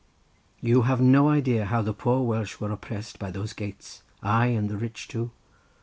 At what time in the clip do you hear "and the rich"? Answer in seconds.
4.47-5.07